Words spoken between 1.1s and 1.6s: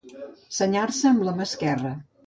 amb la mà